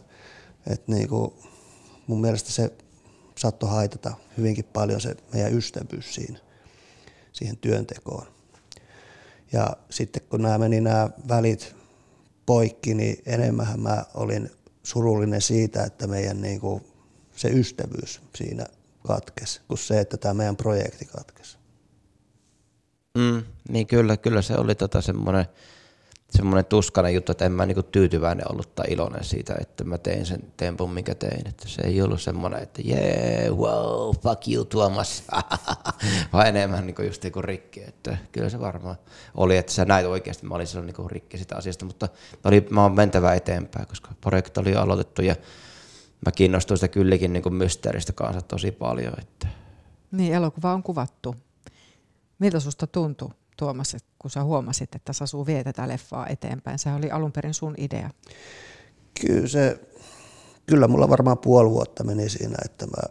että 0.71 0.93
niin 0.93 1.09
kuin, 1.09 1.33
mun 2.07 2.21
mielestä 2.21 2.53
se 2.53 2.73
saattoi 3.39 3.71
haitata 3.71 4.15
hyvinkin 4.37 4.65
paljon 4.65 5.01
se 5.01 5.17
meidän 5.33 5.55
ystävyys 5.55 6.15
siinä, 6.15 6.39
siihen 7.33 7.57
työntekoon. 7.57 8.27
Ja 9.53 9.77
sitten 9.91 10.23
kun 10.31 10.43
nämä 10.43 10.59
meni 10.59 10.81
nämä 10.81 11.11
välit 11.29 11.75
poikki, 12.47 12.95
niin 12.95 13.23
enemmän 13.27 13.81
mä 13.81 14.05
olin 14.15 14.51
surullinen 14.83 15.43
siitä, 15.43 15.85
että 15.85 16.07
meidän 16.07 16.41
niin 16.41 16.61
kuin, 16.61 16.85
se 17.37 17.49
ystävyys 17.49 18.21
siinä 18.35 18.67
katkesi, 19.07 19.61
kuin 19.69 19.79
se, 19.79 20.01
että 20.01 20.17
tämä 20.17 20.35
meidän 20.35 20.57
projekti 20.57 21.05
katkesi. 21.05 21.59
Mm, 23.19 23.43
niin 23.69 23.87
kyllä, 23.87 24.17
kyllä 24.17 24.43
se 24.43 24.55
oli 24.57 24.75
tota 24.75 25.01
semmoinen, 25.01 25.47
semmoinen 26.31 26.65
tuskainen 26.65 27.15
juttu, 27.15 27.33
että 27.33 27.45
en 27.45 27.53
mä 27.53 27.67
niinku 27.67 27.83
tyytyväinen 27.83 28.53
ollut 28.53 28.75
tai 28.75 28.87
iloinen 28.89 29.25
siitä, 29.25 29.55
että 29.61 29.85
mä 29.85 29.99
tein 29.99 30.27
sen 30.27 30.41
tempun, 30.57 30.91
minkä 30.91 31.15
tein. 31.15 31.49
Että 31.49 31.69
se 31.69 31.83
ei 31.83 32.03
ollut 32.03 32.23
semmoinen, 32.23 32.63
että 32.63 32.83
yeah, 32.87 33.57
wow, 33.57 34.17
fuck 34.23 34.49
you 34.49 34.65
Tuomas, 34.65 35.23
vaan 36.33 36.47
enemmän 36.47 36.87
niinku 36.87 37.03
just 37.03 37.23
niinku 37.23 37.43
rikki. 37.43 37.83
Että 37.83 38.19
kyllä 38.33 38.49
se 38.49 38.61
varmaan 38.61 38.97
oli, 39.35 39.57
että 39.57 39.73
sä 39.73 39.85
näit 39.85 40.07
oikeasti, 40.07 40.47
mä 40.47 40.55
olin 40.55 40.67
silloin 40.67 40.87
niinku 40.87 41.09
rikki 41.09 41.39
sitä 41.39 41.57
asiasta, 41.57 41.85
mutta 41.85 42.09
oli, 42.45 42.67
mä 42.71 42.83
oon 42.83 42.95
mentävä 42.95 43.35
eteenpäin, 43.35 43.87
koska 43.87 44.11
projekti 44.21 44.61
oli 44.61 44.75
aloitettu 44.75 45.23
ja 45.23 45.37
mä 46.27 46.33
kiinnostuin 46.33 46.79
sitä 46.79 46.89
kylläkin 46.89 47.33
niinku 47.33 47.51
mysteeristä 47.51 48.13
kanssa 48.13 48.41
tosi 48.41 48.73
paljon. 48.73 49.15
Että. 49.21 49.49
Niin, 50.11 50.35
elokuva 50.35 50.75
on 50.75 50.83
kuvattu. 50.83 51.37
Miltä 52.39 52.61
susta 52.61 52.87
tuntui, 52.87 53.31
Tuomas, 53.57 53.97
kun 54.19 54.31
sä 54.31 54.45
huomasit, 54.45 54.95
että 54.95 55.13
Sasu 55.13 55.47
vie 55.47 55.65
tätä 55.65 55.89
leffaa 55.89 56.27
eteenpäin? 56.27 56.79
Se 56.79 56.93
oli 56.93 57.11
alun 57.11 57.33
perin 57.33 57.55
sun 57.55 57.75
idea. 57.79 58.11
Kyllä 59.21 59.49
se, 59.49 59.81
kyllä 60.67 60.89
mulla 60.89 61.09
varmaan 61.09 61.39
puoli 61.39 61.71
vuotta 61.71 62.05
meni 62.05 62.29
siinä, 62.29 62.57
että 62.65 62.87
mä, 62.87 63.03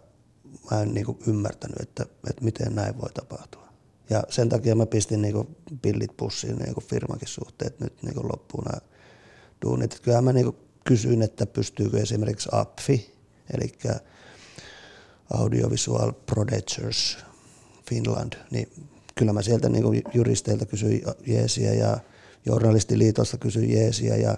mä 0.72 0.82
en 0.82 0.94
niin 0.94 1.06
ymmärtänyt, 1.28 1.80
että, 1.80 2.06
että 2.30 2.44
miten 2.44 2.76
näin 2.76 3.02
voi 3.02 3.10
tapahtua. 3.10 3.66
Ja 4.10 4.24
sen 4.30 4.50
takia 4.50 4.76
mä 4.76 4.86
pistin 4.86 5.22
niin 5.22 5.58
pillit 5.82 6.18
pussiin 6.18 6.56
niin 6.56 6.76
firmankin 6.82 7.28
suhteen, 7.28 7.68
että 7.72 7.84
nyt 7.84 8.04
niin 8.04 8.28
loppuu 8.32 8.62
nämä 8.62 8.82
duunit. 9.66 10.00
Kyllä 10.00 10.22
mä 10.22 10.34
niin 10.34 10.56
kysyin, 10.86 11.22
että 11.22 11.46
pystyykö 11.46 12.00
esimerkiksi 12.00 12.50
APFI, 12.52 13.14
eli 13.54 13.74
Audiovisual 15.34 16.12
Producers 16.12 17.18
Finland, 17.90 18.34
niin 18.52 18.70
kyllä 19.16 19.34
mä 19.34 19.42
sieltä 19.42 19.70
niin 19.70 20.04
juristeilta 20.14 20.66
kysyin 20.66 21.04
jeesiä 21.28 21.74
ja 21.74 21.98
journalistiliitosta 22.46 23.38
kysyin 23.38 23.72
jeesiä 23.72 24.16
ja 24.16 24.38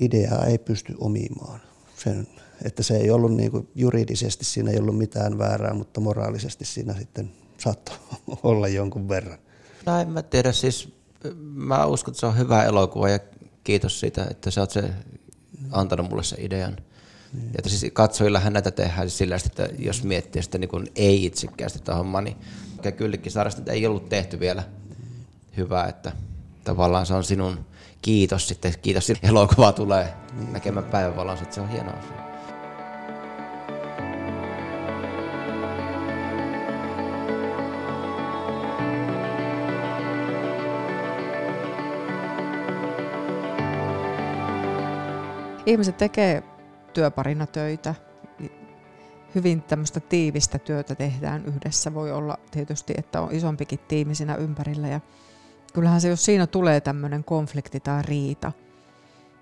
ideaa 0.00 0.46
ei 0.46 0.58
pysty 0.58 0.94
omimaan. 0.98 1.60
Sen, 1.96 2.26
että 2.64 2.82
se 2.82 2.96
ei 2.96 3.10
ollut 3.10 3.34
niin 3.34 3.50
kuin, 3.50 3.68
juridisesti, 3.74 4.44
siinä 4.44 4.70
ei 4.70 4.78
ollut 4.78 4.98
mitään 4.98 5.38
väärää, 5.38 5.74
mutta 5.74 6.00
moraalisesti 6.00 6.64
siinä 6.64 6.94
sitten 6.94 7.32
saattoi 7.58 7.96
olla 8.42 8.68
jonkun 8.68 9.08
verran. 9.08 9.38
No 9.86 10.00
en 10.00 10.08
mä 10.08 10.22
tiedä, 10.22 10.52
siis 10.52 10.92
mä 11.40 11.86
uskon, 11.86 12.12
että 12.12 12.20
se 12.20 12.26
on 12.26 12.38
hyvä 12.38 12.64
elokuva 12.64 13.08
ja 13.08 13.18
kiitos 13.70 14.00
siitä, 14.00 14.26
että 14.30 14.50
sä 14.50 14.60
oot 14.60 14.70
se 14.70 14.90
antanut 15.70 16.10
mulle 16.10 16.22
sen 16.22 16.40
idean. 16.40 16.76
Niin. 17.32 17.50
Että 17.58 17.68
siis 17.70 17.92
katsojillahan 17.92 18.52
näitä 18.52 18.70
tehdään 18.70 19.10
siis 19.10 19.18
sillä, 19.18 19.36
että 19.46 19.68
jos 19.78 20.04
miettii 20.04 20.42
sitä 20.42 20.58
niin 20.58 20.90
ei 20.96 21.24
itsekkäästi 21.24 21.78
tätä 21.78 21.94
hommaa, 21.94 22.20
niin 22.20 22.36
kylläkin 22.96 23.32
sairasta 23.32 23.72
ei 23.72 23.86
ollut 23.86 24.08
tehty 24.08 24.40
vielä 24.40 24.62
hyvää, 25.56 25.88
että 25.88 26.12
tavallaan 26.64 27.06
se 27.06 27.14
on 27.14 27.24
sinun 27.24 27.64
kiitos 28.02 28.48
sitten, 28.48 28.74
kiitos 28.82 29.10
että 29.10 29.28
elokuva 29.28 29.72
tulee 29.72 30.14
niin. 30.32 30.52
näkemään 30.52 30.86
päivänvalon, 30.86 31.38
että 31.42 31.54
se 31.54 31.60
on 31.60 31.68
hieno 31.68 31.90
asia. 31.90 32.29
Ihmiset 45.70 45.96
tekee 45.96 46.42
työparina 46.92 47.46
töitä. 47.46 47.94
Hyvin 49.34 49.62
tämmöistä 49.62 50.00
tiivistä 50.00 50.58
työtä 50.58 50.94
tehdään 50.94 51.44
yhdessä. 51.46 51.94
Voi 51.94 52.12
olla 52.12 52.38
tietysti, 52.50 52.94
että 52.96 53.20
on 53.20 53.34
isompikin 53.34 53.78
tiimi 53.88 54.14
siinä 54.14 54.34
ympärillä. 54.34 54.88
Ja 54.88 55.00
kyllähän 55.72 56.00
se, 56.00 56.08
jos 56.08 56.24
siinä 56.24 56.46
tulee 56.46 56.80
tämmöinen 56.80 57.24
konflikti 57.24 57.80
tai 57.80 58.02
riita, 58.02 58.52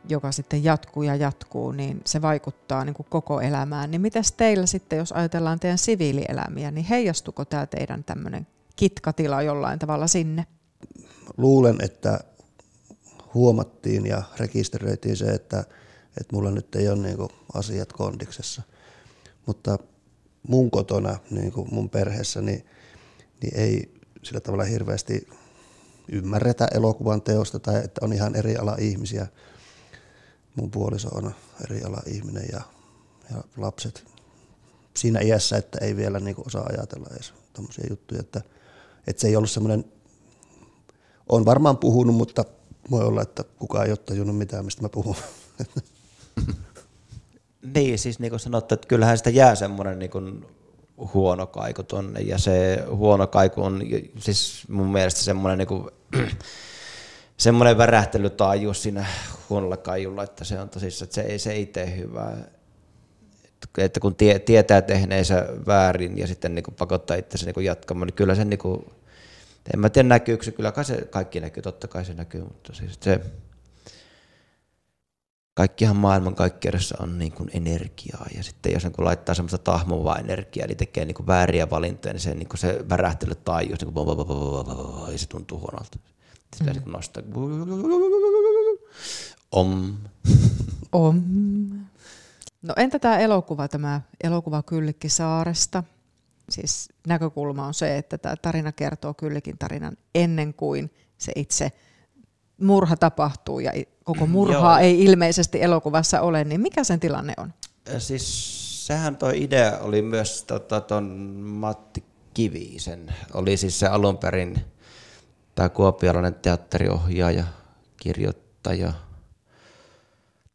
joka 0.08 0.32
sitten 0.32 0.64
jatkuu 0.64 1.02
ja 1.02 1.14
jatkuu, 1.14 1.72
niin 1.72 2.00
se 2.04 2.22
vaikuttaa 2.22 2.84
niin 2.84 2.94
kuin 2.94 3.06
koko 3.10 3.40
elämään. 3.40 3.90
Niin 3.90 4.00
mitäs 4.00 4.32
teillä 4.32 4.66
sitten, 4.66 4.98
jos 4.98 5.12
ajatellaan 5.12 5.60
teidän 5.60 5.78
siviilielämiä, 5.78 6.70
niin 6.70 6.86
heijastuko 6.86 7.44
tämä 7.44 7.66
teidän 7.66 8.04
tämmöinen 8.04 8.46
kitkatila 8.76 9.42
jollain 9.42 9.78
tavalla 9.78 10.06
sinne? 10.06 10.46
Luulen, 11.36 11.78
että 11.82 12.20
huomattiin 13.34 14.06
ja 14.06 14.22
rekisteröitiin 14.38 15.16
se, 15.16 15.26
että 15.26 15.64
että 16.20 16.36
mulla 16.36 16.50
nyt 16.50 16.74
ei 16.74 16.88
ole 16.88 16.98
niin 16.98 17.18
asiat 17.54 17.92
kondiksessa. 17.92 18.62
Mutta 19.46 19.78
mun 20.48 20.70
kotona, 20.70 21.18
niin 21.30 21.52
kuin 21.52 21.74
mun 21.74 21.90
perheessä, 21.90 22.42
niin, 22.42 22.66
niin 23.42 23.56
ei 23.56 23.94
sillä 24.22 24.40
tavalla 24.40 24.64
hirveästi 24.64 25.28
ymmärretä 26.12 26.68
elokuvan 26.74 27.22
teosta 27.22 27.58
tai 27.58 27.84
että 27.84 28.04
on 28.04 28.12
ihan 28.12 28.36
eri 28.36 28.56
ala 28.56 28.76
ihmisiä. 28.80 29.26
Mun 30.54 30.70
puoliso 30.70 31.08
on 31.08 31.34
eri 31.64 31.82
ala 31.82 32.02
ihminen 32.06 32.44
ja, 32.52 32.60
ja 33.30 33.44
lapset 33.56 34.04
siinä 34.96 35.20
iässä, 35.20 35.56
että 35.56 35.78
ei 35.80 35.96
vielä 35.96 36.20
niin 36.20 36.36
osaa 36.46 36.66
ajatella 36.66 37.06
edes 37.12 37.34
tämmöisiä 37.52 37.86
juttuja, 37.90 38.20
että, 38.20 38.40
että 39.06 39.20
se 39.20 39.28
ei 39.28 39.36
ollut 39.36 39.50
semmoinen, 39.50 39.84
on 41.28 41.44
varmaan 41.44 41.76
puhunut, 41.76 42.16
mutta 42.16 42.44
voi 42.90 43.04
olla, 43.04 43.22
että 43.22 43.44
kukaan 43.58 43.86
ei 43.86 43.92
ole 43.92 43.98
tajunnut 43.98 44.36
mitään, 44.36 44.64
mistä 44.64 44.82
mä 44.82 44.88
puhun. 44.88 45.16
niin, 47.74 47.98
siis 47.98 48.18
niin 48.18 48.30
kuin 48.30 48.40
sanottu, 48.40 48.74
että 48.74 48.88
kyllähän 48.88 49.18
sitä 49.18 49.30
jää 49.30 49.54
semmoinen 49.54 49.98
niin 49.98 50.10
kuin 50.10 50.46
huono 51.14 51.46
kaiku 51.46 51.82
tonne, 51.82 52.20
ja 52.20 52.38
se 52.38 52.84
huono 52.90 53.26
kaiku 53.26 53.62
on 53.62 53.82
siis 54.18 54.64
mun 54.68 54.92
mielestä 54.92 55.20
semmoinen 55.20 55.58
niin 55.58 55.68
kuin, 55.68 55.90
semmoinen 57.36 57.78
värähtelytaajuus 57.78 58.82
siinä 58.82 59.06
huonolla 59.50 59.76
kaijulla, 59.76 60.22
että 60.22 60.44
se 60.44 60.60
on 60.60 60.68
tosissaan, 60.68 61.06
että 61.06 61.14
se 61.14 61.20
ei, 61.20 61.38
se 61.38 61.52
ei 61.52 61.66
tee 61.66 61.96
hyvää. 61.96 62.36
Että 63.78 64.00
kun 64.00 64.16
tie, 64.16 64.38
tietää 64.38 64.82
tehneensä 64.82 65.46
väärin 65.66 66.18
ja 66.18 66.26
sitten 66.26 66.54
niin 66.54 66.62
kuin 66.62 66.74
pakottaa 66.74 67.16
itsensä 67.16 67.46
niin 67.46 67.64
jatkamaan, 67.64 68.06
niin 68.06 68.14
kyllä 68.14 68.34
se 68.34 68.44
niin 68.44 68.58
kuin, 68.58 68.86
en 69.74 69.80
mä 69.80 69.90
tiedä 69.90 70.08
näkyykö 70.08 70.44
se, 70.44 70.52
kyllä 70.52 70.72
kai 70.72 70.84
se 70.84 71.08
kaikki 71.10 71.40
näkyy, 71.40 71.62
totta 71.62 71.88
kai 71.88 72.04
se 72.04 72.14
näkyy, 72.14 72.42
mutta 72.42 72.74
siis 72.74 72.98
se, 73.00 73.20
kaikkihan 75.58 75.96
maailman 75.96 76.34
kaikkeudessa 76.34 76.96
on 77.00 77.18
niin 77.18 77.32
kuin 77.32 77.50
energiaa. 77.52 78.26
Ja 78.36 78.42
sitten 78.42 78.72
jos 78.72 78.84
niin 78.84 78.92
kuin 78.92 79.04
laittaa 79.04 79.34
semmoista 79.34 79.58
tahmovaa 79.58 80.18
energiaa, 80.18 80.64
eli 80.64 80.74
tekee 80.74 81.04
niin 81.04 81.14
kuin 81.14 81.26
vääriä 81.26 81.70
valintoja, 81.70 82.12
niin 82.12 82.20
se, 82.20 82.34
niin 82.34 82.48
kuin 82.48 82.58
se 82.58 82.84
värähtely 82.88 83.34
taajuus, 83.34 83.80
niin 83.80 83.94
kuin 83.94 85.12
ja 85.12 85.18
se 85.18 85.28
tuntuu 85.28 85.58
huonolta. 85.58 85.98
Sitä 86.56 86.72
mm. 86.72 86.92
nostaa. 86.92 87.22
Om. 89.52 89.96
Om. 90.92 91.22
No 92.62 92.74
entä 92.76 92.98
tämä 92.98 93.18
elokuva, 93.18 93.68
tämä 93.68 94.00
elokuva 94.24 94.62
Kyllikki 94.62 95.08
saaresta? 95.08 95.84
Siis 96.48 96.88
näkökulma 97.06 97.66
on 97.66 97.74
se, 97.74 97.98
että 97.98 98.18
tämä 98.18 98.36
tarina 98.36 98.72
kertoo 98.72 99.14
Kyllikin 99.14 99.58
tarinan 99.58 99.96
ennen 100.14 100.54
kuin 100.54 100.90
se 101.18 101.32
itse 101.36 101.72
murha 102.60 102.96
tapahtuu 102.96 103.60
ja 103.60 103.72
koko 104.04 104.26
murhaa 104.26 104.80
ei 104.80 105.04
ilmeisesti 105.04 105.62
elokuvassa 105.62 106.20
ole, 106.20 106.44
niin 106.44 106.60
mikä 106.60 106.84
sen 106.84 107.00
tilanne 107.00 107.34
on? 107.36 107.54
Siis 107.98 108.86
sehän 108.86 109.16
tuo 109.16 109.30
idea 109.34 109.78
oli 109.78 110.02
myös 110.02 110.44
tota, 110.44 110.80
ton 110.80 111.04
Matti 111.40 112.04
Kivisen. 112.34 113.14
Oli 113.34 113.56
siis 113.56 113.80
se 113.80 113.86
alun 113.86 114.18
perin 114.18 114.60
tämä 115.54 115.68
kuopialainen 115.68 116.34
teatteriohjaaja, 116.34 117.44
kirjoittaja, 117.96 118.92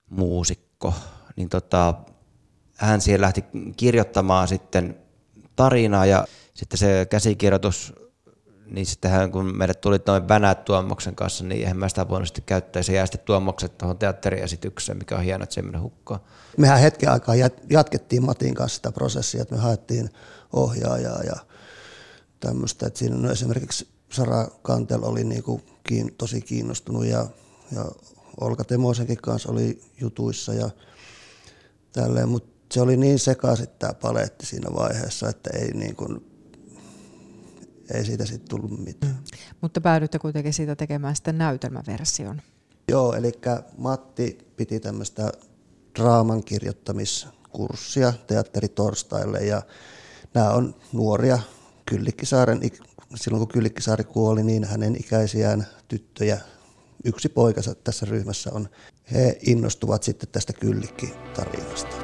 muusikko. 0.10 0.94
Niin 1.36 1.50
tota, 1.50 1.94
hän 2.78 3.02
siellä 3.02 3.26
lähti 3.26 3.46
kirjoittamaan 3.78 4.48
sitten 4.48 4.98
tarinaa 5.56 6.06
ja 6.06 6.28
sitten 6.54 6.78
se 6.78 7.08
käsikirjoitus, 7.10 7.94
niin 8.74 8.86
sittenhän 8.86 9.32
kun 9.32 9.58
meille 9.58 9.74
tuli 9.74 9.98
noin 10.08 10.28
Vänät 10.28 10.66
Tuomoksen 10.66 11.16
kanssa, 11.16 11.44
niin 11.44 11.62
eihän 11.62 11.78
mä 11.78 11.90
sitä 11.90 12.10
voinut 12.10 12.28
sitten 12.28 12.44
käyttää. 12.44 12.84
Se 12.84 12.94
jää 12.94 13.06
sitten 13.06 13.26
Tuomokset 13.26 13.78
tuohon 13.78 13.98
teatteriesitykseen, 13.98 14.98
mikä 14.98 15.16
on 15.16 15.24
hienoa, 15.24 15.44
että 15.44 15.54
se 15.54 15.62
menee 15.62 15.82
hukkaan. 15.82 16.20
Mehän 16.58 16.80
hetken 16.80 17.12
aikaa 17.12 17.36
jatkettiin 17.70 18.26
Matin 18.26 18.54
kanssa 18.54 18.76
sitä 18.76 18.92
prosessia, 18.92 19.42
että 19.42 19.56
me 19.56 19.62
haettiin 19.62 20.10
ohjaajaa 20.54 21.24
ja 21.24 21.36
tämmöistä. 22.40 22.88
Että 22.88 23.00
siinä 23.00 23.16
on 23.16 23.32
esimerkiksi 23.32 23.88
Sara 24.12 24.48
Kantel 24.62 25.04
oli 25.04 25.24
niinku 25.24 25.62
kiin, 25.84 26.16
tosi 26.18 26.42
kiinnostunut 26.42 27.06
ja, 27.06 27.26
ja 27.76 27.86
Olka 28.42 28.64
Temosenkin 28.64 29.18
kanssa 29.18 29.52
oli 29.52 29.82
jutuissa 30.02 30.54
ja 30.54 30.70
tälleen, 31.92 32.30
mutta 32.30 32.54
se 32.72 32.82
oli 32.82 32.98
niin 32.98 33.20
sekaisin 33.20 33.68
tämä 33.80 33.94
paletti 33.94 34.46
siinä 34.46 34.76
vaiheessa, 34.76 35.30
että 35.30 35.50
ei, 35.58 35.74
niin 35.74 35.96
kuin, 35.96 36.33
ei 37.94 38.06
siitä 38.06 38.26
sitten 38.26 38.50
tullut 38.50 38.80
mitään. 38.80 39.14
Mm. 39.14 39.20
Mutta 39.62 39.82
päädyitte 39.82 40.20
kuitenkin 40.20 40.54
siitä 40.54 40.76
tekemään 40.76 41.16
sitten 41.16 41.38
näytelmäversion. 41.38 42.42
Joo, 42.88 43.14
eli 43.14 43.32
Matti 43.78 44.38
piti 44.56 44.80
tämmöistä 44.80 45.32
draaman 46.00 46.44
kirjoittamiskurssia 46.44 48.14
teatteritorstaille 48.28 49.40
ja 49.40 49.62
nämä 50.34 50.52
on 50.52 50.76
nuoria 50.94 51.40
Kyllikkisaaren, 51.86 52.60
silloin 53.16 53.40
kun 53.40 53.54
Kyllikkisaari 53.54 54.04
kuoli, 54.04 54.44
niin 54.44 54.64
hänen 54.64 54.96
ikäisiään 54.96 55.68
tyttöjä, 55.88 56.40
yksi 57.06 57.30
poikansa 57.30 57.76
tässä 57.76 58.06
ryhmässä 58.06 58.50
on, 58.54 58.70
he 59.12 59.38
innostuvat 59.42 60.04
sitten 60.04 60.30
tästä 60.32 60.54
Kyllikki-tarinasta. 60.54 62.03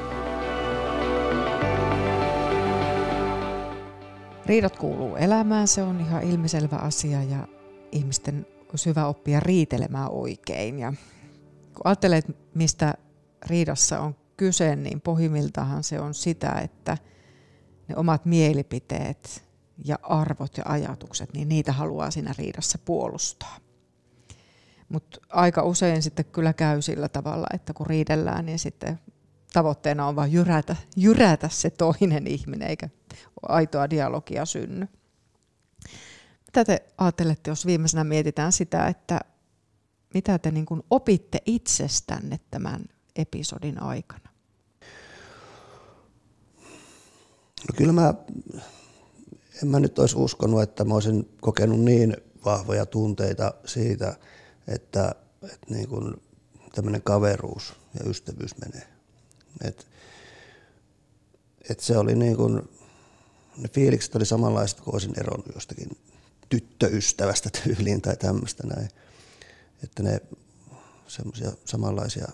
Riidat 4.49 4.77
kuuluu 4.77 5.15
elämään, 5.15 5.67
se 5.67 5.83
on 5.83 6.01
ihan 6.01 6.23
ilmiselvä 6.23 6.75
asia 6.75 7.23
ja 7.23 7.47
ihmisten 7.91 8.45
olisi 8.69 8.89
hyvä 8.89 9.05
oppia 9.05 9.39
riitelemään 9.39 10.11
oikein. 10.11 10.79
Ja 10.79 10.93
kun 11.73 11.81
ajattelet, 11.83 12.25
mistä 12.55 12.93
riidassa 13.45 13.99
on 13.99 14.15
kyse, 14.37 14.75
niin 14.75 15.01
pohjimmiltahan 15.01 15.83
se 15.83 15.99
on 15.99 16.13
sitä, 16.13 16.51
että 16.51 16.97
ne 17.87 17.95
omat 17.95 18.25
mielipiteet 18.25 19.43
ja 19.85 19.99
arvot 20.03 20.57
ja 20.57 20.63
ajatukset, 20.67 21.33
niin 21.33 21.49
niitä 21.49 21.71
haluaa 21.71 22.11
siinä 22.11 22.33
riidassa 22.37 22.77
puolustaa. 22.85 23.57
Mutta 24.89 25.19
aika 25.29 25.63
usein 25.63 26.01
sitten 26.01 26.25
kyllä 26.25 26.53
käy 26.53 26.81
sillä 26.81 27.09
tavalla, 27.09 27.47
että 27.53 27.73
kun 27.73 27.87
riidellään, 27.87 28.45
niin 28.45 28.59
sitten 28.59 28.99
tavoitteena 29.53 30.07
on 30.07 30.15
vain 30.15 30.31
jyrätä, 30.31 30.75
jyrätä 30.95 31.49
se 31.49 31.69
toinen 31.69 32.27
ihminen, 32.27 32.69
eikä 32.69 32.89
aitoa 33.41 33.89
dialogia 33.89 34.45
synny. 34.45 34.87
Mitä 36.45 36.65
te 36.65 36.83
ajattelette, 36.97 37.51
jos 37.51 37.65
viimeisenä 37.65 38.03
mietitään 38.03 38.51
sitä, 38.51 38.87
että 38.87 39.19
mitä 40.13 40.39
te 40.39 40.51
niin 40.51 40.65
kuin 40.65 40.83
opitte 40.89 41.39
itsestänne 41.45 42.39
tämän 42.51 42.85
episodin 43.15 43.81
aikana? 43.81 44.29
No 47.67 47.73
kyllä 47.75 47.93
mä, 47.93 48.13
en 49.63 49.67
mä 49.67 49.79
nyt 49.79 49.99
olisi 49.99 50.17
uskonut, 50.17 50.61
että 50.61 50.85
mä 50.85 50.93
olisin 50.93 51.29
kokenut 51.41 51.79
niin 51.79 52.17
vahvoja 52.45 52.85
tunteita 52.85 53.53
siitä, 53.65 54.15
että, 54.67 55.15
että 55.43 55.67
niin 55.69 55.89
kuin 55.89 56.21
tämmöinen 56.75 57.01
kaveruus 57.01 57.73
ja 57.93 58.09
ystävyys 58.09 58.55
menee. 58.57 58.87
Et, 59.63 59.87
et 61.69 61.79
se 61.79 61.97
oli 61.97 62.15
niin 62.15 62.37
kuin, 62.37 62.69
ne 63.59 63.69
fiilikset 63.69 64.15
oli 64.15 64.25
samanlaiset 64.25 64.81
kuin 64.81 64.95
olisin 64.95 65.19
eronnut 65.19 65.55
jostakin 65.55 65.89
tyttöystävästä 66.49 67.49
tyyliin 67.63 68.01
tai 68.01 68.17
tämmöistä 68.17 68.67
näin. 68.67 68.89
Että 69.83 70.03
ne 70.03 70.21
semmoisia 71.07 71.51
samanlaisia, 71.65 72.27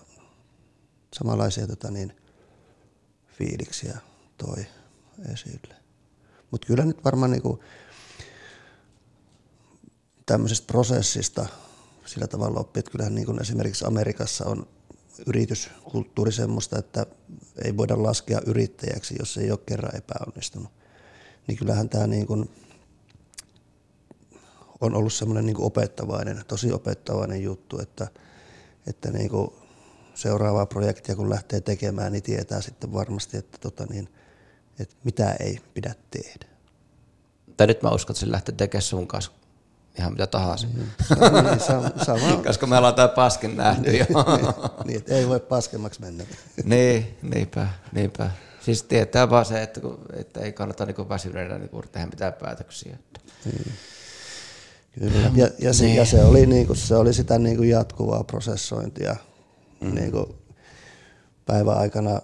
samanlaisia 1.14 1.66
tota 1.66 1.90
niin, 1.90 2.16
fiiliksiä 3.38 3.98
toi 4.38 4.66
esille. 5.32 5.74
Mutta 6.50 6.66
kyllä 6.66 6.84
nyt 6.84 7.04
varmaan 7.04 7.30
niinku 7.30 7.62
tämmöisestä 10.26 10.66
prosessista 10.66 11.46
sillä 12.06 12.26
tavalla 12.26 12.60
oppii, 12.60 12.78
että 12.78 12.90
kyllähän 12.90 13.14
niin 13.14 13.26
kuin 13.26 13.40
esimerkiksi 13.40 13.84
Amerikassa 13.84 14.44
on 14.44 14.66
yrityskulttuuri 15.26 16.32
semmoista, 16.32 16.78
että 16.78 17.06
ei 17.64 17.76
voida 17.76 18.02
laskea 18.02 18.40
yrittäjäksi, 18.46 19.14
jos 19.18 19.36
ei 19.36 19.50
ole 19.50 19.58
kerran 19.66 19.96
epäonnistunut. 19.96 20.72
Niin 21.46 21.58
kyllähän 21.58 21.88
tämä 21.88 22.06
niin 22.06 22.26
kuin 22.26 22.50
on 24.80 24.94
ollut 24.94 25.12
semmoinen 25.12 25.46
niin 25.46 25.60
opettavainen, 25.60 26.44
tosi 26.48 26.72
opettavainen 26.72 27.42
juttu, 27.42 27.78
että, 27.78 28.08
että 28.86 29.10
niin 29.10 29.30
kuin 29.30 29.50
seuraavaa 30.14 30.66
projektia 30.66 31.16
kun 31.16 31.30
lähtee 31.30 31.60
tekemään, 31.60 32.12
niin 32.12 32.22
tietää 32.22 32.60
sitten 32.60 32.92
varmasti, 32.92 33.36
että, 33.36 33.58
tota 33.58 33.86
niin, 33.86 34.08
että 34.78 34.96
mitä 35.04 35.36
ei 35.40 35.60
pidä 35.74 35.94
tehdä. 36.10 36.46
Tai 37.56 37.66
nyt 37.66 37.82
mä 37.82 37.90
uskon, 37.90 38.14
että 38.14 38.20
se 38.20 38.32
lähtee 38.32 38.54
tekemään 38.54 38.82
sun 38.82 39.06
kanssa 39.06 39.32
ihan 39.98 40.12
mitä 40.12 40.26
tahansa. 40.26 40.66
Niin, 40.66 40.88
niin, 41.42 41.60
sama, 41.60 41.90
sama. 42.04 42.36
Koska 42.46 42.66
me 42.66 42.78
ollaan 42.78 42.94
tämä 42.94 43.08
paskin 43.08 43.56
nähty 43.56 43.90
niin, 43.90 43.98
jo. 43.98 44.06
niin, 44.84 44.98
että 44.98 45.14
ei 45.14 45.28
voi 45.28 45.40
paskemmaksi 45.40 46.00
mennä. 46.00 46.24
niin, 46.64 47.18
niinpä, 47.22 47.68
niinpä. 47.92 48.30
Siis 48.66 48.82
tietää 48.82 49.30
vaan 49.30 49.44
se, 49.44 49.62
että, 49.62 49.80
että 50.12 50.40
ei 50.40 50.52
kannata 50.52 50.86
niin 50.86 51.08
väsyneenä 51.08 51.58
niin 51.58 51.70
tehdä 51.92 52.06
mitään 52.06 52.32
päätöksiä. 52.32 52.98
Niin. 53.44 53.72
Kyllä. 54.98 55.30
Ja, 55.34 55.50
ja, 55.58 55.72
se, 55.72 55.84
niin. 55.84 55.96
ja 55.96 56.04
se, 56.04 56.24
oli, 56.24 56.46
niin 56.46 56.66
kuin, 56.66 56.76
se 56.76 56.96
oli 56.96 57.14
sitä 57.14 57.38
niin 57.38 57.56
kuin 57.56 57.68
jatkuvaa 57.68 58.24
prosessointia. 58.24 59.16
Mm. 59.80 59.94
Niin 59.94 60.12
kuin 60.12 60.26
päivän 61.46 61.78
aikana 61.78 62.20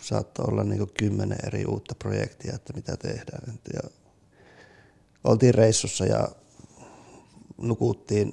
saattoi 0.00 0.46
olla 0.48 0.64
niin 0.64 0.78
kuin 0.78 0.90
kymmenen 0.98 1.38
eri 1.46 1.64
uutta 1.64 1.94
projektia, 1.94 2.54
että 2.54 2.72
mitä 2.72 2.96
tehdään. 2.96 3.58
Ja 3.74 3.80
oltiin 5.24 5.54
reissussa 5.54 6.04
ja 6.06 6.28
nukuttiin 7.58 8.32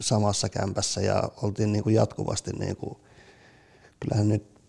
samassa 0.00 0.48
kämpässä 0.48 1.00
ja 1.00 1.22
oltiin 1.42 1.72
niin 1.72 1.82
kuin 1.82 1.94
jatkuvasti, 1.94 2.50
niin 2.52 2.76
kuin, 2.76 2.96
kyllähän 4.00 4.28
nyt 4.28 4.59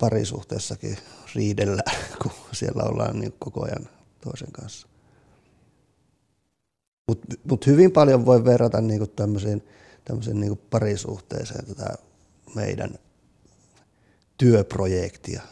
parisuhteessakin 0.00 0.98
riidellään, 1.34 1.96
kun 2.22 2.32
siellä 2.52 2.82
ollaan 2.82 3.20
niin 3.20 3.34
koko 3.38 3.64
ajan 3.64 3.88
toisen 4.20 4.52
kanssa. 4.52 4.88
Mutta 7.08 7.26
mut 7.44 7.66
hyvin 7.66 7.92
paljon 7.92 8.26
voi 8.26 8.44
verrata 8.44 8.80
niin 8.80 9.10
tämmöiseen, 9.10 9.62
niin 10.34 10.60
parisuhteeseen 10.70 11.66
tätä 11.66 11.94
meidän 12.54 12.90
työprojektia. 14.38 15.42